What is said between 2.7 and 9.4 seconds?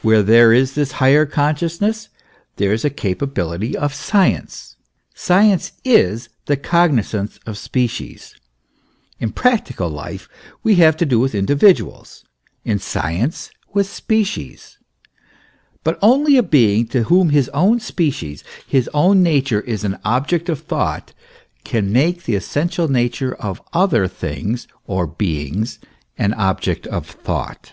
is a capability of science. Science is the cognizance of species. In